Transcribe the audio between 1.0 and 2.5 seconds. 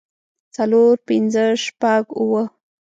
پنځۀ شپږ اووه